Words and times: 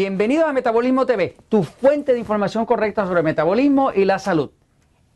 Bienvenido 0.00 0.46
a 0.46 0.52
Metabolismo 0.52 1.06
TV, 1.06 1.34
tu 1.48 1.64
fuente 1.64 2.12
de 2.12 2.20
información 2.20 2.64
correcta 2.66 3.04
sobre 3.04 3.24
metabolismo 3.24 3.90
y 3.92 4.04
la 4.04 4.20
salud. 4.20 4.50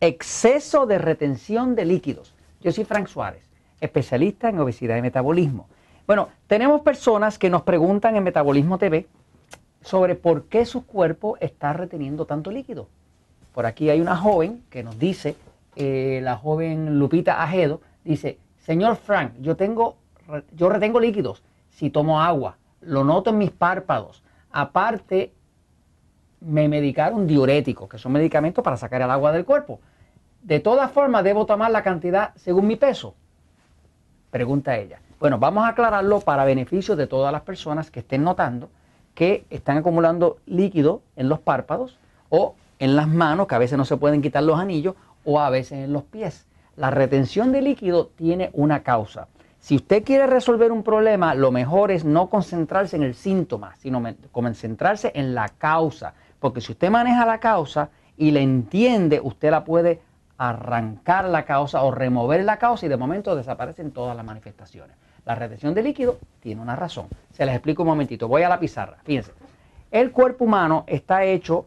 Exceso 0.01 0.87
de 0.87 0.99
retención 0.99 1.77
de 1.77 1.85
líquidos. 1.85 2.35
Yo 2.61 2.73
soy 2.73 2.83
Frank 2.83 3.07
Suárez, 3.07 3.49
especialista 3.81 4.49
en 4.49 4.59
obesidad 4.59 4.97
y 4.97 5.03
metabolismo. 5.03 5.69
Bueno, 6.05 6.31
tenemos 6.49 6.81
personas 6.81 7.39
que 7.39 7.49
nos 7.49 7.63
preguntan 7.63 8.17
en 8.17 8.25
Metabolismo 8.25 8.77
TV 8.77 9.07
sobre 9.83 10.17
por 10.17 10.47
qué 10.47 10.67
su 10.67 10.85
cuerpo 10.85 11.37
está 11.39 11.73
reteniendo 11.73 12.27
tanto 12.27 12.51
líquido. 12.51 12.89
Por 13.55 13.67
aquí 13.67 13.89
hay 13.89 14.01
una 14.01 14.17
joven 14.17 14.65
que 14.69 14.83
nos 14.83 14.99
dice, 14.99 15.37
eh, 15.77 16.19
la 16.25 16.37
joven 16.37 16.99
Lupita 16.99 17.41
Ajedo, 17.41 17.83
dice, 18.03 18.41
señor 18.59 18.97
Frank, 18.97 19.35
yo, 19.39 19.55
tengo, 19.55 19.95
yo 20.51 20.69
retengo 20.69 20.99
líquidos 20.99 21.45
si 21.71 21.89
tomo 21.89 22.21
agua, 22.21 22.57
lo 22.81 23.05
noto 23.05 23.31
en 23.31 23.39
mis 23.39 23.53
párpados. 23.53 24.25
Aparte, 24.53 25.33
me 26.41 26.69
medicaron 26.69 27.27
diuréticos, 27.27 27.89
que 27.89 27.99
son 27.99 28.13
medicamentos 28.13 28.63
para 28.63 28.77
sacar 28.77 29.03
el 29.03 29.11
agua 29.11 29.33
del 29.33 29.45
cuerpo. 29.45 29.81
De 30.43 30.61
todas 30.61 30.91
formas, 30.91 31.25
debo 31.25 31.47
tomar 31.47 31.71
la 31.71 31.83
cantidad 31.83 32.35
según 32.37 32.67
mi 32.67 32.77
peso. 32.77 33.15
Pregunta 34.31 34.77
ella. 34.77 35.01
Bueno, 35.19 35.39
vamos 35.39 35.65
a 35.65 35.69
aclararlo 35.69 36.21
para 36.21 36.45
beneficio 36.45 36.97
de 36.97 37.07
todas 37.07 37.33
las 37.33 37.43
personas 37.43 37.91
que 37.91 38.01
estén 38.01 38.25
notando 38.25 38.69
que 39.15 39.45
están 39.51 39.79
acumulando 39.79 40.39
líquido 40.47 41.03
en 41.17 41.29
los 41.29 41.41
párpados 41.41 41.99
o 42.29 42.55
en 42.79 42.97
las 42.97 43.09
manos, 43.09 43.47
que 43.47 43.55
a 43.55 43.59
veces 43.59 43.79
no 43.79 43.85
se 43.85 43.97
pueden 43.97 44.23
quitar 44.23 44.43
los 44.43 44.59
anillos, 44.59 44.95
o 45.25 45.39
a 45.41 45.51
veces 45.51 45.85
en 45.85 45.93
los 45.93 46.03
pies. 46.03 46.47
La 46.77 46.91
retención 46.91 47.53
de 47.53 47.63
líquido 47.63 48.07
tiene 48.17 48.51
una 48.55 48.83
causa. 48.83 49.29
Si 49.63 49.77
usted 49.77 50.03
quiere 50.03 50.27
resolver 50.27 50.73
un 50.73 50.83
problema, 50.83 51.37
lo 51.37 51.53
mejor 51.53 51.93
es 51.93 52.05
no 52.05 52.29
concentrarse 52.29 52.97
en 52.97 53.05
el 53.05 53.15
síntoma, 53.15 53.77
sino 53.77 54.03
concentrarse 54.33 55.13
en 55.15 55.37
la 55.37 55.51
causa. 55.51 56.15
Porque 56.41 56.61
si 56.61 56.73
usted 56.73 56.91
maneja 56.91 57.25
la 57.25 57.39
causa 57.39 57.91
y 58.17 58.33
la 58.33 58.41
entiende, 58.41 59.21
usted 59.23 59.53
la 59.53 59.63
puede 59.65 60.01
arrancar 60.37 61.27
la 61.27 61.45
causa 61.45 61.85
o 61.85 61.93
remover 61.93 62.43
la 62.43 62.59
causa 62.59 62.87
y 62.87 62.89
de 62.89 62.97
momento 62.97 63.37
desaparecen 63.37 63.93
todas 63.93 64.17
las 64.17 64.27
manifestaciones. 64.27 64.97
La 65.25 65.37
retención 65.37 65.75
de 65.75 65.85
líquido 65.85 66.19
tiene 66.41 66.61
una 66.61 66.75
razón. 66.75 67.07
Se 67.31 67.47
les 67.47 67.55
explico 67.55 67.85
un 67.85 67.91
momentito. 67.91 68.27
Voy 68.27 68.43
a 68.43 68.49
la 68.49 68.59
pizarra. 68.59 68.99
Fíjense. 69.05 69.31
El 69.93 70.11
cuerpo 70.11 70.45
humano 70.45 70.83
está 70.89 71.23
hecho 71.23 71.67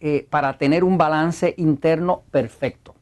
eh, 0.00 0.26
para 0.30 0.56
tener 0.56 0.82
un 0.82 0.96
balance 0.96 1.52
interno 1.58 2.22
perfecto 2.30 2.93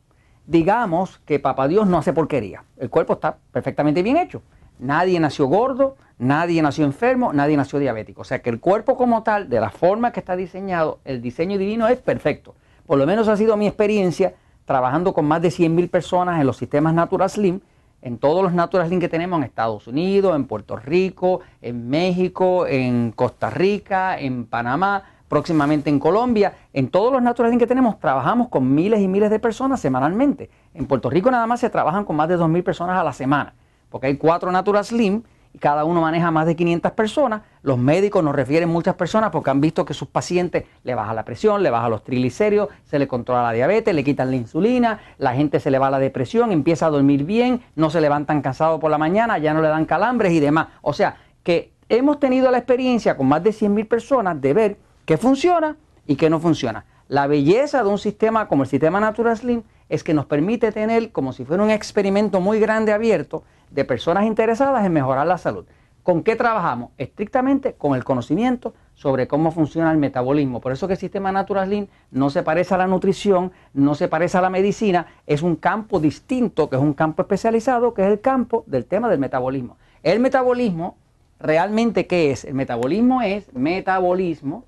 digamos 0.47 1.19
que 1.25 1.39
papá 1.39 1.69
Dios 1.69 1.87
no 1.87 1.99
hace 1.99 2.13
porquería. 2.13 2.65
El 2.77 2.91
cuerpo 2.91 3.15
está 3.15 3.39
perfectamente 3.53 4.03
bien 4.03 4.17
hecho. 4.17 4.43
Nadie 4.79 5.21
nació 5.21 5.47
gordo, 5.47 5.97
nadie 6.19 6.61
nació 6.63 6.85
enfermo, 6.85 7.33
nadie 7.33 7.57
nació 7.57 7.79
diabético. 7.79 8.23
O 8.23 8.25
sea 8.25 8.43
que 8.43 8.51
el 8.51 8.61
cuerpo 8.61 8.97
como 8.97 9.23
tal, 9.23 9.49
de 9.49 9.61
la 9.61 9.71
forma 9.71 10.13
que 10.13 10.21
está 10.21 10.37
diseñado, 10.37 10.99
el 11.05 11.23
diseño 11.23 11.59
divino 11.59 11.87
es 11.89 11.99
perfecto. 12.01 12.55
Por 12.87 12.99
lo 12.99 13.07
menos 13.07 13.29
ha 13.29 13.37
sido 13.37 13.57
mi 13.57 13.67
experiencia 13.67 14.35
trabajando 14.65 15.13
con 15.13 15.25
más 15.27 15.43
de 15.43 15.49
100.000 15.49 15.91
personas 15.91 16.41
en 16.41 16.47
los 16.47 16.57
sistemas 16.57 16.95
Natural 16.95 17.31
Slim, 17.31 17.61
en 18.01 18.19
todos 18.19 18.43
los 18.43 18.53
Natural 18.53 18.89
Slim 18.89 19.01
que 19.01 19.09
tenemos 19.09 19.39
en 19.39 19.45
Estados 19.45 19.87
Unidos, 19.87 20.35
en 20.35 20.47
Puerto 20.47 20.77
Rico, 20.77 21.41
en 21.61 21.89
México, 21.89 22.67
en 22.67 23.13
Costa 23.13 23.51
Rica, 23.51 24.19
en 24.19 24.47
Panamá, 24.47 25.05
próximamente 25.33 25.89
en 25.89 25.99
Colombia. 25.99 26.53
En 26.75 26.89
todos 26.89 27.11
los 27.11 27.23
Natural 27.23 27.57
que 27.57 27.67
tenemos 27.67 27.99
trabajamos 27.99 28.49
con 28.51 28.75
miles 28.75 29.01
y 29.01 29.09
miles 29.09 29.31
de 29.31 29.39
personas 29.39 29.81
semanalmente. 29.81 30.51
En 30.75 30.85
Puerto 30.85 31.09
Rico 31.09 31.31
nada 31.31 31.47
más 31.47 31.59
se 31.61 31.71
trabajan 31.71 32.05
con 32.05 32.17
más 32.17 32.29
de 32.29 32.37
2.000 32.37 32.63
personas 32.63 33.01
a 33.01 33.03
la 33.03 33.15
semana, 33.15 33.55
porque 33.89 34.09
hay 34.09 34.19
cuatro 34.19 34.53
Natural 34.53 34.85
Slim 34.85 35.23
y 35.55 35.59
cada 35.59 35.87
uno 35.87 36.03
maneja 36.03 36.31
más 36.31 36.45
de 36.45 36.55
500 36.55 36.93
personas. 36.93 37.41
Los 37.63 37.79
médicos 37.79 38.23
nos 38.23 38.35
refieren 38.35 38.69
muchas 38.69 38.95
personas 38.95 39.31
porque 39.31 39.49
han 39.49 39.63
visto 39.63 39.87
que 39.87 39.95
sus 39.95 40.07
pacientes 40.07 40.65
le 40.85 40.95
baja 40.95 41.15
la 41.15 41.25
presión, 41.25 41.63
le 41.63 41.71
baja 41.71 41.89
los 41.89 42.05
triglicéridos, 42.05 42.69
se 42.85 42.99
le 42.99 43.09
controla 43.09 43.43
la 43.43 43.53
diabetes, 43.53 43.95
le 43.95 44.05
quitan 44.05 44.29
la 44.29 44.37
insulina, 44.37 45.01
la 45.17 45.33
gente 45.33 45.61
se 45.61 45.71
le 45.71 45.79
va 45.79 45.89
la 45.89 45.99
depresión, 45.99 46.53
empieza 46.53 46.85
a 46.85 46.91
dormir 46.91 47.25
bien, 47.25 47.63
no 47.75 47.89
se 47.89 48.03
levantan 48.03 48.43
cansados 48.43 48.79
por 48.79 48.91
la 48.91 48.99
mañana, 48.99 49.39
ya 49.39 49.55
no 49.55 49.63
le 49.63 49.69
dan 49.69 49.87
calambres 49.87 50.35
y 50.35 50.41
demás. 50.41 50.67
O 50.83 50.93
sea, 50.93 51.17
que 51.43 51.73
hemos 51.89 52.21
tenido 52.21 52.51
la 52.51 52.59
experiencia 52.59 53.17
con 53.17 53.29
más 53.29 53.43
de 53.43 53.53
100.000 53.53 53.89
personas 53.89 54.39
de 54.39 54.53
ver 54.53 54.92
qué 55.05 55.17
funciona 55.17 55.77
y 56.07 56.17
qué 56.17 56.31
no 56.31 56.41
funciona. 56.41 56.85
La 57.09 57.27
belleza 57.27 57.83
de 57.83 57.89
un 57.91 57.99
sistema 57.99 58.49
como 58.49 58.63
el 58.63 58.69
sistema 58.69 59.01
Natural 59.01 59.37
Slim 59.37 59.63
es 59.89 60.03
que 60.03 60.15
nos 60.15 60.27
permite 60.27 60.73
tener 60.73 61.13
como 61.13 61.33
si 61.33 61.45
fuera 61.45 61.63
un 61.63 61.71
experimento 61.71 62.41
muy 62.41 62.59
grande 62.59 62.93
abierto 62.93 63.45
de 63.71 63.85
personas 63.85 64.25
interesadas 64.25 64.87
en 64.87 64.93
mejorar 64.93 65.27
la 65.27 65.39
salud. 65.39 65.67
¿Con 66.03 66.23
qué 66.23 66.35
trabajamos? 66.35 66.91
Estrictamente 66.99 67.75
con 67.75 67.95
el 67.95 68.03
conocimiento 68.03 68.75
sobre 68.95 69.29
cómo 69.29 69.53
funciona 69.53 69.93
el 69.93 69.99
metabolismo. 69.99 70.61
Por 70.61 70.73
eso 70.73 70.87
que 70.87 70.95
el 70.95 70.99
sistema 70.99 71.31
Natural 71.31 71.67
Slim 71.67 71.87
no 72.11 72.31
se 72.31 72.43
parece 72.43 72.75
a 72.75 72.79
la 72.79 72.87
nutrición, 72.87 73.53
no 73.73 73.95
se 73.95 74.09
parece 74.09 74.39
a 74.39 74.41
la 74.41 74.51
medicina, 74.51 75.07
es 75.27 75.43
un 75.43 75.55
campo 75.55 76.01
distinto, 76.01 76.69
que 76.69 76.77
es 76.77 76.83
un 76.83 76.95
campo 76.95 77.23
especializado, 77.23 77.95
que 77.95 78.03
es 78.03 78.09
el 78.09 78.21
campo 78.21 78.65
del 78.67 78.87
tema 78.87 79.09
del 79.09 79.21
metabolismo. 79.21 79.77
El 80.03 80.19
metabolismo, 80.19 80.97
realmente, 81.39 82.07
¿qué 82.07 82.33
es? 82.33 82.45
El 82.45 82.55
metabolismo 82.55 83.23
es 83.23 83.53
metabolismo, 83.55 84.65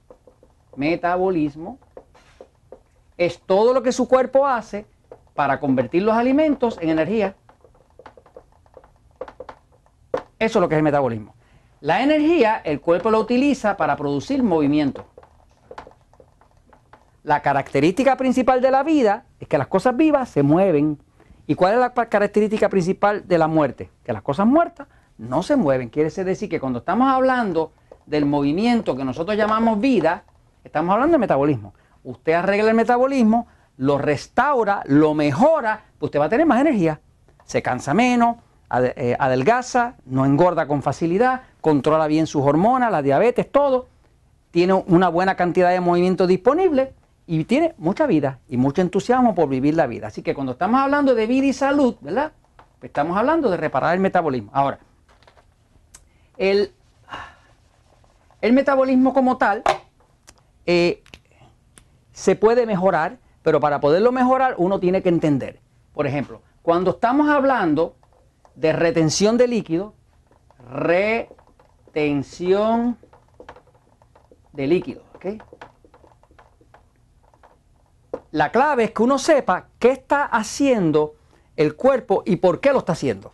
metabolismo 0.77 1.79
es 3.17 3.41
todo 3.41 3.73
lo 3.73 3.83
que 3.83 3.93
su 3.93 4.09
cuerpo 4.09 4.47
hace 4.47 4.87
para 5.35 5.61
convertir 5.61 6.03
los 6.03 6.15
alimentos 6.15 6.79
en 6.81 6.91
energía. 6.91 7.35
Eso 10.39 10.59
es 10.59 10.61
lo 10.61 10.69
que 10.69 10.75
es 10.75 10.79
el 10.79 10.85
metabolismo. 10.85 11.35
La 11.81 12.03
energía 12.03 12.61
el 12.65 12.81
cuerpo 12.81 13.11
la 13.11 13.19
utiliza 13.19 13.77
para 13.77 13.97
producir 13.97 14.43
movimiento. 14.43 15.07
La 17.23 17.41
característica 17.41 18.17
principal 18.17 18.61
de 18.61 18.71
la 18.71 18.83
vida 18.83 19.25
es 19.41 19.49
que 19.49 19.59
las 19.59 19.67
cosas 19.67 19.97
vivas 19.97 20.29
se 20.29 20.43
mueven. 20.43 20.99
¿Y 21.47 21.55
cuál 21.55 21.75
es 21.75 21.81
la 21.81 21.93
característica 21.93 22.69
principal 22.69 23.27
de 23.27 23.39
la 23.39 23.49
muerte? 23.49 23.91
Que 24.05 24.13
las 24.13 24.23
cosas 24.23 24.47
muertas 24.47 24.89
no 25.19 25.43
se 25.43 25.57
mueven. 25.57 25.89
Quiere 25.89 26.11
decir 26.11 26.49
que 26.49 26.61
cuando 26.61 26.81
estamos 26.81 27.09
hablando 27.09 27.73
del 28.07 28.27
movimiento 28.27 28.97
que 28.97 29.05
nosotros 29.05 29.37
llamamos 29.37 29.81
vida, 29.81 30.25
Estamos 30.65 30.95
hablando 30.95 31.13
de 31.13 31.19
metabolismo. 31.19 31.75
Usted 32.03 32.33
arregla 32.33 32.71
el 32.71 32.77
metabolismo, 32.77 33.47
lo 33.77 33.99
restaura, 33.99 34.83
lo 34.87 35.15
mejora, 35.15 35.85
pues 35.99 36.09
usted 36.09 36.21
va 36.21 36.25
a 36.25 36.29
tener 36.29 36.47
más 36.47 36.61
energía. 36.61 37.01
Se 37.45 37.63
cansa 37.63 37.93
menos, 37.95 38.37
eh, 38.97 39.15
adelgaza, 39.19 39.97
no 40.07 40.25
engorda 40.25 40.67
con 40.67 40.83
facilidad, 40.83 41.43
controla 41.61 42.07
bien 42.07 42.27
sus 42.27 42.43
hormonas, 42.43 42.91
la 42.91 43.03
diabetes, 43.03 43.51
todo. 43.53 43.89
Tiene 44.51 44.73
una 44.73 45.09
buena 45.09 45.37
cantidad 45.37 45.71
de 45.71 45.81
movimiento 45.81 46.27
disponible 46.27 46.95
y 47.27 47.45
tiene 47.45 47.75
mucha 47.79 48.07
vida 48.07 48.41
y 48.49 48.57
mucho 48.57 48.83
entusiasmo 48.83 49.35
por 49.35 49.49
vivir 49.49 49.75
la 49.75 49.87
vida. 49.87 50.09
Así 50.09 50.23
que 50.23 50.35
cuando 50.35 50.53
estamos 50.53 50.81
hablando 50.81 51.15
de 51.15 51.27
vida 51.27 51.47
y 51.47 51.53
salud, 51.53 51.97
¿verdad? 52.01 52.33
Pues 52.79 52.91
estamos 52.91 53.17
hablando 53.17 53.51
de 53.51 53.57
reparar 53.57 53.95
el 53.95 54.01
metabolismo. 54.01 54.51
Ahora, 54.55 54.79
el, 56.37 56.73
el 58.41 58.53
metabolismo 58.53 59.13
como 59.13 59.37
tal 59.37 59.63
eh, 60.67 61.03
se 62.13 62.37
puede 62.37 62.67
mejorar, 62.67 63.19
pero 63.43 63.59
para 63.61 63.81
poderlo 63.81 64.13
mejorar 64.13 64.55
uno 64.59 64.79
tiene 64.81 65.03
que 65.03 65.09
entender. 65.09 65.61
Por 65.93 66.07
ejemplo, 66.07 66.43
cuando 66.63 66.93
estamos 66.93 67.29
hablando 67.29 67.97
de 68.55 68.73
retención 68.73 69.37
de 69.37 69.49
líquido, 69.49 69.95
retención 70.71 72.97
de 74.53 74.67
líquido, 74.67 75.03
La 78.31 78.51
clave 78.51 78.85
es 78.85 78.91
que 78.91 79.03
uno 79.05 79.17
sepa 79.17 79.69
qué 79.79 79.93
está 79.93 80.25
haciendo 80.25 81.15
el 81.55 81.77
cuerpo 81.77 82.25
y 82.27 82.37
por 82.37 82.61
qué 82.61 82.73
lo 82.73 82.81
está 82.81 82.93
haciendo. 82.93 83.31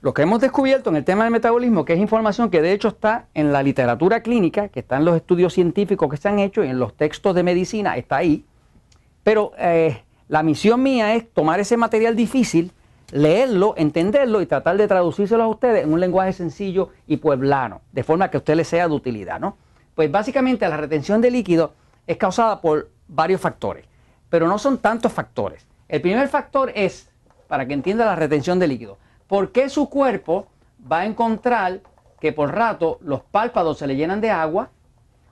Lo 0.00 0.14
que 0.14 0.22
hemos 0.22 0.40
descubierto 0.40 0.90
en 0.90 0.96
el 0.96 1.04
tema 1.04 1.24
del 1.24 1.32
metabolismo, 1.32 1.84
que 1.84 1.94
es 1.94 1.98
información 1.98 2.50
que 2.50 2.62
de 2.62 2.72
hecho 2.72 2.86
está 2.86 3.26
en 3.34 3.52
la 3.52 3.64
literatura 3.64 4.22
clínica, 4.22 4.68
que 4.68 4.78
está 4.80 4.96
en 4.96 5.04
los 5.04 5.16
estudios 5.16 5.52
científicos 5.52 6.08
que 6.08 6.16
se 6.16 6.28
han 6.28 6.38
hecho 6.38 6.62
y 6.62 6.68
en 6.68 6.78
los 6.78 6.96
textos 6.96 7.34
de 7.34 7.42
medicina, 7.42 7.96
está 7.96 8.18
ahí. 8.18 8.44
Pero 9.24 9.52
eh, 9.58 10.04
la 10.28 10.44
misión 10.44 10.84
mía 10.84 11.16
es 11.16 11.28
tomar 11.32 11.58
ese 11.58 11.76
material 11.76 12.14
difícil, 12.14 12.70
leerlo, 13.10 13.74
entenderlo 13.76 14.40
y 14.40 14.46
tratar 14.46 14.76
de 14.76 14.86
traducírselo 14.86 15.42
a 15.42 15.48
ustedes 15.48 15.82
en 15.82 15.92
un 15.92 15.98
lenguaje 15.98 16.32
sencillo 16.32 16.90
y 17.08 17.16
pueblano, 17.16 17.80
de 17.90 18.04
forma 18.04 18.30
que 18.30 18.36
a 18.36 18.40
usted 18.40 18.54
le 18.54 18.64
sea 18.64 18.86
de 18.86 18.94
utilidad, 18.94 19.40
¿no? 19.40 19.56
Pues 19.96 20.12
básicamente 20.12 20.68
la 20.68 20.76
retención 20.76 21.20
de 21.20 21.32
líquido 21.32 21.72
es 22.06 22.16
causada 22.18 22.60
por 22.60 22.88
varios 23.08 23.40
factores, 23.40 23.84
pero 24.30 24.46
no 24.46 24.58
son 24.58 24.78
tantos 24.78 25.12
factores. 25.12 25.66
El 25.88 26.02
primer 26.02 26.28
factor 26.28 26.70
es, 26.76 27.10
para 27.48 27.66
que 27.66 27.74
entienda 27.74 28.04
la 28.04 28.14
retención 28.14 28.60
de 28.60 28.68
líquido, 28.68 28.96
¿Por 29.28 29.52
qué 29.52 29.68
su 29.68 29.88
cuerpo 29.88 30.48
va 30.90 31.00
a 31.00 31.06
encontrar 31.06 31.80
que 32.18 32.32
por 32.32 32.54
rato 32.54 32.98
los 33.02 33.20
párpados 33.20 33.78
se 33.78 33.86
le 33.86 33.94
llenan 33.94 34.20
de 34.20 34.30
agua? 34.30 34.70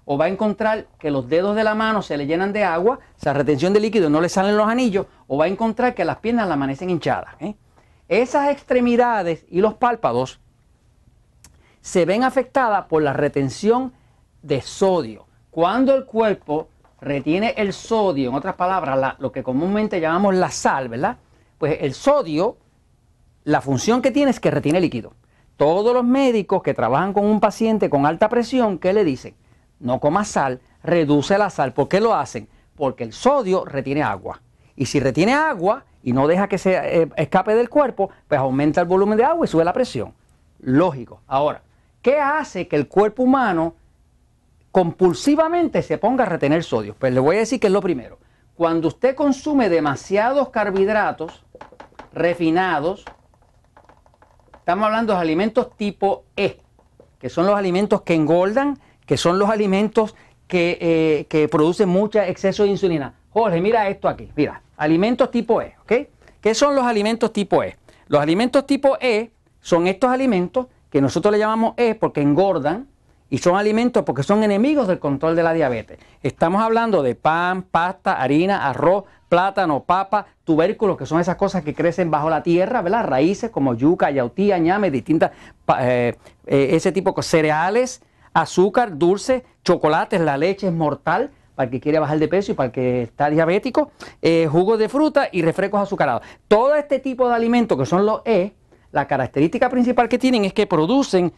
¿O 0.05 0.17
va 0.17 0.27
a 0.27 0.29
encontrar 0.29 0.87
que 0.99 1.11
los 1.11 1.29
dedos 1.29 1.57
de 1.57 1.65
la 1.65 1.75
mano 1.75 2.03
se 2.03 2.17
le 2.17 2.27
llenan 2.27 2.53
de 2.53 2.63
agua, 2.63 3.01
esa 3.19 3.33
retención 3.33 3.73
de 3.73 3.81
líquido 3.81 4.09
no 4.09 4.21
le 4.21 4.29
salen 4.29 4.57
los 4.57 4.69
anillos? 4.69 5.07
¿O 5.27 5.39
va 5.39 5.47
a 5.47 5.49
encontrar 5.49 5.95
que 5.95 6.05
las 6.05 6.19
piernas 6.19 6.47
le 6.47 6.53
amanecen 6.53 6.91
hinchadas? 6.91 7.35
¿eh? 7.41 7.57
Esas 8.07 8.51
extremidades 8.51 9.45
y 9.49 9.61
los 9.61 9.75
párpados 9.75 10.39
se 11.81 12.05
ven 12.05 12.23
afectadas 12.23 12.87
por 12.87 13.03
la 13.03 13.15
retención 13.15 13.93
de 14.43 14.61
sodio. 14.61 15.27
Cuando 15.51 15.95
el 15.95 16.05
cuerpo 16.05 16.69
retiene 17.01 17.55
el 17.57 17.73
sodio, 17.73 18.29
en 18.29 18.37
otras 18.37 18.57
palabras, 18.57 19.17
lo 19.19 19.33
que 19.33 19.43
comúnmente 19.43 20.01
llamamos 20.01 20.35
la 20.35 20.51
sal, 20.51 20.89
¿verdad? 20.89 21.17
Pues 21.59 21.79
el 21.81 21.95
sodio, 21.95 22.59
la 23.47 23.61
función 23.61 24.03
que 24.03 24.11
tiene 24.11 24.33
es 24.33 24.41
que 24.41 24.51
retiene 24.51 24.81
líquido. 24.81 25.13
Todos 25.57 25.95
los 25.95 26.05
médicos 26.05 26.65
que 26.65 26.75
trabajan 26.75 27.13
con 27.13 27.25
un 27.25 27.39
paciente 27.39 27.89
con 27.89 28.05
alta 28.05 28.29
presión, 28.29 28.77
¿qué 28.77 28.93
le 28.93 29.05
dicen? 29.05 29.37
No 29.79 30.01
coma 30.01 30.25
sal, 30.25 30.61
reduce 30.83 31.39
la 31.39 31.49
sal. 31.49 31.73
¿Por 31.73 31.87
qué 31.87 32.01
lo 32.01 32.13
hacen? 32.13 32.49
Porque 32.75 33.05
el 33.05 33.13
sodio 33.13 33.65
retiene 33.65 34.03
agua. 34.03 34.43
Y 34.75 34.87
si 34.87 34.99
retiene 34.99 35.33
agua 35.33 35.85
y 36.03 36.13
no 36.13 36.27
deja 36.27 36.49
que 36.49 36.59
se 36.59 37.03
eh, 37.03 37.09
escape 37.15 37.55
del 37.55 37.69
cuerpo, 37.69 38.11
pues 38.27 38.41
aumenta 38.41 38.81
el 38.81 38.89
volumen 38.89 39.17
de 39.17 39.25
agua 39.25 39.47
y 39.47 39.49
sube 39.49 39.65
la 39.65 39.73
presión. 39.73 40.13
Lógico. 40.59 41.21
Ahora, 41.29 41.63
¿qué 42.03 42.19
hace 42.19 42.67
que 42.67 42.75
el 42.75 42.89
cuerpo 42.89 43.23
humano 43.23 43.77
compulsivamente 44.73 45.83
se 45.83 45.99
ponga 45.99 46.25
a 46.25 46.29
retener 46.29 46.65
sodio? 46.65 46.97
Pues 46.99 47.15
le 47.15 47.21
voy 47.21 47.37
a 47.37 47.41
decir 47.41 47.61
que 47.61 47.69
es 47.69 47.73
lo 47.73 47.81
primero. 47.81 48.19
Cuando 48.57 48.89
usted 48.89 49.15
consume 49.15 49.69
demasiados 49.69 50.49
carbohidratos 50.49 51.45
refinados, 52.13 53.05
estamos 54.67 54.87
hablando 54.87 55.13
de 55.13 55.21
alimentos 55.21 55.77
tipo 55.77 56.25
E, 56.37 56.59
que 57.21 57.29
son 57.29 57.47
los 57.47 57.55
alimentos 57.55 58.03
que 58.03 58.15
engordan, 58.15 58.81
que 59.07 59.17
son 59.17 59.39
los 59.39 59.49
alimentos 59.49 60.17
que, 60.49 60.77
eh, 60.81 61.27
que 61.29 61.47
producen 61.47 61.89
mucho 61.89 62.19
exceso 62.19 62.65
de 62.65 62.71
insulina. 62.71 63.15
Jorge, 63.31 63.61
mira 63.61 63.89
esto 63.89 64.09
aquí, 64.09 64.29
mira, 64.35 64.63
alimentos 64.77 65.31
tipo 65.31 65.63
E, 65.63 65.77
¿ok? 65.83 65.93
¿Qué 66.41 66.53
son 66.53 66.75
los 66.75 66.85
alimentos 66.85 67.33
tipo 67.33 67.63
E? 67.63 67.77
Los 68.09 68.21
alimentos 68.21 68.67
tipo 68.67 68.99
E 69.01 69.31
son 69.61 69.87
estos 69.87 70.11
alimentos 70.11 70.67
que 70.91 71.01
nosotros 71.01 71.31
le 71.31 71.39
llamamos 71.39 71.75
E 71.77 71.95
porque 71.95 72.21
engordan 72.21 72.89
y 73.29 73.39
son 73.39 73.57
alimentos 73.57 74.05
porque 74.05 74.23
son 74.23 74.45
enemigos 74.45 74.87
del 74.89 74.99
control 74.99 75.37
de 75.37 75.43
la 75.43 75.53
diabetes. 75.53 75.99
Estamos 76.23 76.63
hablando 76.63 77.03
de 77.03 77.15
pan, 77.15 77.63
pasta, 77.63 78.21
harina, 78.21 78.69
arroz, 78.69 79.05
plátano, 79.29 79.83
papa, 79.85 80.27
tubérculos, 80.45 80.97
que 80.97 81.07
son 81.07 81.21
esas 81.21 81.37
cosas 81.37 81.65
que 81.65 81.75
crecen 81.75 82.11
bajo 82.11 82.31
la 82.31 82.43
tierra, 82.43 82.83
¿verdad? 82.83 83.05
Raíces 83.05 83.51
como 83.51 83.75
yuca, 83.75 84.11
yautía, 84.11 84.59
ñame, 84.59 84.91
distintas, 84.91 85.33
eh, 85.81 86.15
eh, 86.47 86.69
ese 86.73 86.93
tipo 86.93 87.13
de 87.13 87.23
cereales, 87.23 88.03
azúcar, 88.33 88.97
dulce, 88.97 89.45
chocolates, 89.65 90.21
la 90.21 90.37
leche 90.37 90.69
es 90.69 90.73
mortal 90.73 91.31
para 91.57 91.65
el 91.65 91.71
que 91.71 91.81
quiere 91.81 91.99
bajar 91.99 92.19
de 92.19 92.29
peso 92.29 92.53
y 92.53 92.55
para 92.55 92.67
el 92.67 92.73
que 92.73 93.03
está 93.03 93.31
diabético, 93.31 93.91
eh, 94.21 94.47
jugos 94.47 94.79
de 94.79 94.89
fruta 94.89 95.29
y 95.33 95.43
refrescos 95.43 95.81
azucarados. 95.81 96.23
Todo 96.47 96.75
este 96.75 96.99
tipo 97.01 97.29
de 97.29 97.35
alimentos 97.35 97.79
que 97.79 97.87
son 97.87 98.05
los 98.05 98.21
E, 98.27 98.53
la 98.93 99.07
característica 99.07 99.69
principal 99.69 100.09
que 100.09 100.19
tienen 100.19 100.45
es 100.45 100.53
que 100.53 100.67
producen 100.67 101.33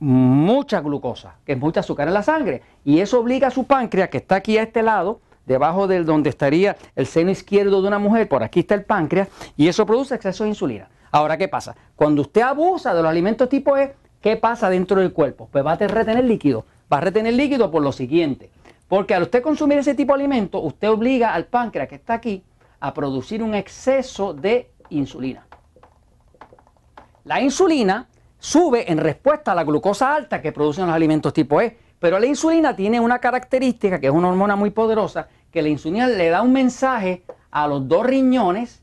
mucha 0.00 0.80
glucosa, 0.80 1.36
que 1.44 1.52
es 1.52 1.58
mucha 1.58 1.80
azúcar 1.80 2.08
en 2.08 2.14
la 2.14 2.22
sangre. 2.22 2.62
Y 2.84 2.98
eso 2.98 3.20
obliga 3.20 3.48
a 3.48 3.50
su 3.50 3.64
páncreas, 3.64 4.08
que 4.08 4.18
está 4.18 4.36
aquí 4.36 4.58
a 4.58 4.62
este 4.62 4.82
lado, 4.82 5.20
debajo 5.46 5.86
de 5.86 6.02
donde 6.02 6.30
estaría 6.30 6.76
el 6.96 7.06
seno 7.06 7.30
izquierdo 7.30 7.82
de 7.82 7.88
una 7.88 7.98
mujer, 7.98 8.28
por 8.28 8.42
aquí 8.42 8.60
está 8.60 8.74
el 8.74 8.84
páncreas, 8.84 9.28
y 9.56 9.68
eso 9.68 9.86
produce 9.86 10.14
exceso 10.14 10.44
de 10.44 10.50
insulina. 10.50 10.88
Ahora, 11.12 11.36
¿qué 11.36 11.48
pasa? 11.48 11.76
Cuando 11.96 12.22
usted 12.22 12.40
abusa 12.40 12.94
de 12.94 13.02
los 13.02 13.10
alimentos 13.10 13.48
tipo 13.48 13.76
E, 13.76 13.94
¿qué 14.20 14.36
pasa 14.36 14.70
dentro 14.70 15.00
del 15.00 15.12
cuerpo? 15.12 15.48
Pues 15.50 15.64
va 15.64 15.72
a 15.72 15.76
retener 15.76 16.24
líquido. 16.24 16.64
Va 16.92 16.98
a 16.98 17.00
retener 17.00 17.34
líquido 17.34 17.70
por 17.70 17.82
lo 17.82 17.92
siguiente. 17.92 18.50
Porque 18.88 19.14
al 19.14 19.22
usted 19.22 19.42
consumir 19.42 19.78
ese 19.78 19.94
tipo 19.94 20.12
de 20.12 20.20
alimento, 20.20 20.60
usted 20.60 20.88
obliga 20.90 21.34
al 21.34 21.46
páncreas 21.46 21.88
que 21.88 21.96
está 21.96 22.14
aquí 22.14 22.42
a 22.80 22.94
producir 22.94 23.42
un 23.42 23.54
exceso 23.54 24.34
de 24.34 24.70
insulina. 24.88 25.46
La 27.24 27.40
insulina 27.40 28.08
sube 28.40 28.90
en 28.90 28.98
respuesta 28.98 29.52
a 29.52 29.54
la 29.54 29.62
glucosa 29.62 30.12
alta 30.12 30.42
que 30.42 30.50
producen 30.50 30.86
los 30.86 30.94
alimentos 30.94 31.32
tipo 31.32 31.60
E. 31.60 31.78
Pero 32.00 32.18
la 32.18 32.26
insulina 32.26 32.74
tiene 32.74 32.98
una 32.98 33.18
característica 33.18 34.00
que 34.00 34.06
es 34.08 34.12
una 34.12 34.30
hormona 34.30 34.56
muy 34.56 34.70
poderosa, 34.70 35.28
que 35.52 35.62
la 35.62 35.68
insulina 35.68 36.08
le 36.08 36.30
da 36.30 36.42
un 36.42 36.52
mensaje 36.52 37.22
a 37.50 37.68
los 37.68 37.86
dos 37.86 38.04
riñones 38.04 38.82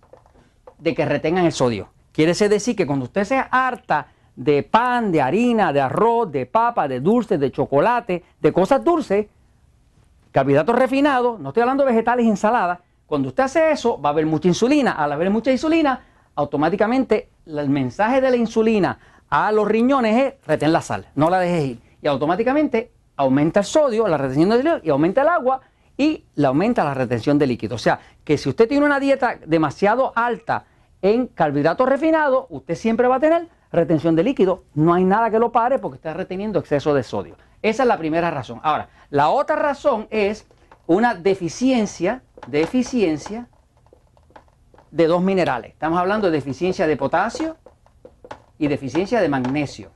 de 0.78 0.94
que 0.94 1.06
retengan 1.06 1.46
el 1.46 1.52
sodio. 1.52 1.90
Quiere 2.12 2.34
decir 2.34 2.76
que 2.76 2.86
cuando 2.86 3.06
usted 3.06 3.24
sea 3.26 3.50
harta 3.52 4.08
de 4.36 4.62
pan, 4.62 5.12
de 5.12 5.22
harina, 5.22 5.74
de 5.74 5.82
arroz, 5.82 6.32
de 6.32 6.46
papa, 6.46 6.88
de 6.88 7.00
dulce, 7.00 7.40
de 7.40 7.52
chocolate, 7.52 8.24
de 8.40 8.54
cosas 8.54 8.84
dulces, 8.84 9.26
carbohidratos 10.32 10.76
refinados, 10.76 11.40
no 11.40 11.50
estoy 11.50 11.62
hablando 11.62 11.84
de 11.84 11.92
vegetales 11.92 12.26
y 12.26 12.30
ensaladas, 12.30 12.80
cuando 13.08 13.30
usted 13.30 13.44
hace 13.44 13.72
eso 13.72 14.00
va 14.00 14.10
a 14.10 14.12
haber 14.12 14.28
mucha 14.28 14.48
insulina. 14.48 14.92
Al 14.92 15.12
haber 15.12 15.32
mucha 15.32 15.52
insulina, 15.52 16.04
automáticamente 16.36 17.30
el 17.48 17.70
mensaje 17.70 18.22
de 18.22 18.30
la 18.30 18.36
insulina 18.36 19.00
a 19.30 19.52
los 19.52 19.68
riñones 19.68 20.24
es 20.24 20.34
retén 20.46 20.72
la 20.72 20.82
sal, 20.82 21.08
no 21.16 21.30
la 21.30 21.40
dejes 21.40 21.66
ir. 21.66 21.82
Y 22.02 22.08
automáticamente 22.08 22.92
aumenta 23.16 23.62
el 23.62 23.66
sodio, 23.66 24.08
la 24.08 24.18
retención 24.18 24.50
de 24.50 24.58
líquido, 24.58 24.80
y 24.84 24.90
aumenta 24.90 25.22
el 25.22 25.28
agua 25.28 25.62
y 25.98 26.26
le 26.36 26.48
aumenta 26.48 26.84
la 26.84 26.94
retención 26.94 27.38
de 27.38 27.48
líquido. 27.48 27.76
O 27.76 27.80
sea, 27.80 28.00
que 28.24 28.38
si 28.38 28.50
usted 28.50 28.68
tiene 28.68 28.86
una 28.86 29.00
dieta 29.00 29.40
demasiado 29.46 30.14
alta 30.16 30.66
en 31.02 31.28
carbohidratos 31.28 31.90
refinados, 31.90 32.46
usted 32.50 32.76
siempre 32.76 33.08
va 33.08 33.16
a 33.16 33.20
tener 33.20 33.48
retención 33.72 34.16
de 34.16 34.24
líquido. 34.24 34.64
No 34.76 34.94
hay 34.94 35.04
nada 35.04 35.30
que 35.30 35.40
lo 35.40 35.52
pare 35.52 35.80
porque 35.80 35.98
está 35.98 36.14
reteniendo 36.14 36.60
exceso 36.60 36.94
de 36.94 37.04
sodio. 37.04 37.36
Esa 37.62 37.84
es 37.84 37.88
la 37.88 37.98
primera 37.98 38.30
razón. 38.32 38.60
Ahora, 38.64 38.90
la 39.10 39.30
otra 39.30 39.56
razón 39.56 40.08
es 40.12 40.48
una 40.86 41.16
deficiencia, 41.16 42.22
deficiencia 42.48 43.48
de 44.92 45.08
dos 45.08 45.22
minerales. 45.22 45.72
Estamos 45.72 46.00
hablando 46.00 46.28
de 46.28 46.34
deficiencia 46.34 46.88
de 46.88 46.96
potasio 46.96 47.58
y 48.58 48.68
deficiencia 48.68 49.22
de 49.22 49.30
magnesio. 49.30 49.92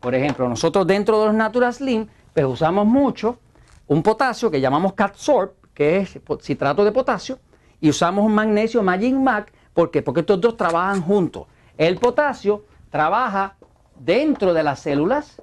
Por 0.00 0.14
ejemplo, 0.14 0.48
nosotros 0.48 0.86
dentro 0.86 1.20
de 1.20 1.26
los 1.26 1.34
Natural 1.34 1.72
Slim, 1.72 2.06
pues 2.32 2.46
usamos 2.46 2.86
mucho 2.86 3.38
un 3.86 4.02
potasio 4.02 4.50
que 4.50 4.60
llamamos 4.60 4.94
Catsorb, 4.94 5.52
que 5.74 5.98
es 5.98 6.18
citrato 6.42 6.84
de 6.84 6.92
potasio, 6.92 7.38
y 7.80 7.90
usamos 7.90 8.24
un 8.24 8.34
magnesio 8.34 8.82
Magic 8.82 9.14
Mac, 9.14 9.52
¿por 9.74 9.90
Porque 9.90 10.20
estos 10.20 10.40
dos 10.40 10.56
trabajan 10.56 11.02
juntos. 11.02 11.46
El 11.76 11.98
potasio 11.98 12.64
trabaja 12.90 13.56
dentro 13.98 14.52
de 14.54 14.62
las 14.62 14.80
células 14.80 15.40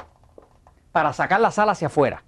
para 0.92 1.14
sacar 1.14 1.40
la 1.40 1.52
sal 1.52 1.70
hacia 1.70 1.88
afuera. 1.88 2.24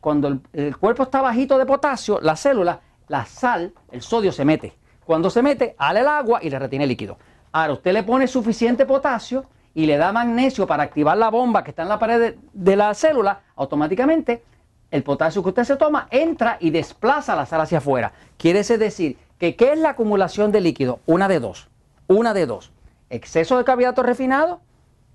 cuando 0.00 0.28
el, 0.28 0.40
el, 0.52 0.76
cuerpo 0.76 1.02
está 1.02 1.20
bajito 1.20 1.58
de 1.58 1.66
potasio, 1.66 2.18
la 2.22 2.36
célula, 2.36 2.80
la 3.08 3.26
sal, 3.26 3.74
el 3.90 4.02
sodio 4.02 4.32
se 4.32 4.44
mete. 4.44 4.78
Cuando 5.04 5.30
se 5.30 5.42
mete, 5.42 5.74
ale 5.78 6.00
el 6.00 6.08
agua 6.08 6.40
y 6.42 6.50
le 6.50 6.58
retiene 6.58 6.86
líquido. 6.86 7.18
Ahora, 7.58 7.72
usted 7.72 7.92
le 7.92 8.04
pone 8.04 8.28
suficiente 8.28 8.86
potasio 8.86 9.44
y 9.74 9.86
le 9.86 9.96
da 9.96 10.12
magnesio 10.12 10.64
para 10.64 10.84
activar 10.84 11.16
la 11.16 11.28
bomba 11.28 11.64
que 11.64 11.70
está 11.70 11.82
en 11.82 11.88
la 11.88 11.98
pared 11.98 12.36
de, 12.52 12.76
la 12.76 12.94
célula, 12.94 13.40
automáticamente 13.56 14.44
el 14.92 15.02
potasio 15.02 15.42
que 15.42 15.48
usted 15.48 15.64
se 15.64 15.74
toma 15.74 16.06
entra 16.12 16.56
y 16.60 16.70
desplaza 16.70 17.34
la 17.34 17.46
sal 17.46 17.60
hacia 17.60 17.78
afuera. 17.78 18.12
Quiere 18.36 18.62
decir 18.62 19.18
que 19.38 19.56
¿qué 19.56 19.72
es 19.72 19.78
la 19.80 19.90
acumulación 19.90 20.52
de 20.52 20.60
líquido? 20.60 21.00
Una 21.04 21.26
de 21.26 21.40
dos. 21.40 21.68
Una 22.06 22.32
de 22.32 22.46
dos. 22.46 22.70
Exceso 23.10 23.58
de 23.58 23.64
carbohidratos 23.64 24.06
refinados, 24.06 24.60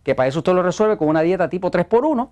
que 0.04 0.14
para 0.14 0.28
eso 0.28 0.40
usted 0.40 0.52
lo 0.52 0.64
resuelve 0.64 0.98
con 0.98 1.08
una 1.08 1.22
dieta 1.22 1.50
tipo 1.50 1.72
3x1, 1.72 2.30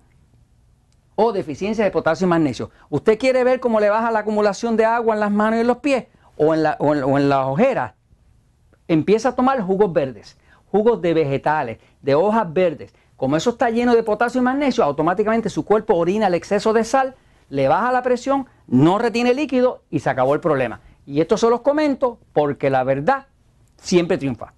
o 1.14 1.32
deficiencia 1.32 1.84
de 1.84 1.90
potasio 1.90 2.26
y 2.26 2.30
magnesio. 2.30 2.70
¿Usted 2.90 3.18
quiere 3.18 3.44
ver 3.44 3.60
cómo 3.60 3.80
le 3.80 3.88
baja 3.88 4.10
la 4.10 4.18
acumulación 4.18 4.76
de 4.76 4.84
agua 4.84 5.14
en 5.14 5.20
las 5.20 5.30
manos 5.30 5.56
y 5.56 5.60
en 5.62 5.68
los 5.68 5.78
pies 5.78 6.04
o 6.36 6.52
en, 6.52 6.64
la, 6.64 6.76
o 6.80 7.16
en 7.18 7.28
las 7.30 7.46
ojeras? 7.46 7.94
Empieza 8.92 9.30
a 9.30 9.34
tomar 9.34 9.60
jugos 9.62 9.92
verdes 9.92 10.36
jugos 10.72 11.02
de 11.02 11.12
vegetales, 11.12 11.78
de 12.00 12.14
hojas 12.14 12.50
verdes. 12.52 12.94
Como 13.16 13.36
eso 13.36 13.50
está 13.50 13.68
lleno 13.68 13.94
de 13.94 14.02
potasio 14.02 14.40
y 14.40 14.44
magnesio, 14.44 14.82
automáticamente 14.82 15.50
su 15.50 15.64
cuerpo 15.64 15.94
orina 15.94 16.26
el 16.26 16.34
exceso 16.34 16.72
de 16.72 16.82
sal, 16.82 17.14
le 17.50 17.68
baja 17.68 17.92
la 17.92 18.02
presión, 18.02 18.46
no 18.66 18.98
retiene 18.98 19.34
líquido 19.34 19.82
y 19.90 20.00
se 20.00 20.08
acabó 20.08 20.34
el 20.34 20.40
problema. 20.40 20.80
Y 21.06 21.20
esto 21.20 21.36
se 21.36 21.50
los 21.50 21.60
comento 21.60 22.18
porque 22.32 22.70
la 22.70 22.82
verdad 22.84 23.26
siempre 23.76 24.16
triunfa. 24.16 24.54